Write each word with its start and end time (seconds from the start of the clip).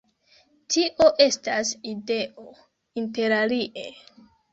Tio 0.75 1.09
estas 1.25 1.73
ideo, 1.91 2.47
interalie! 3.03 3.85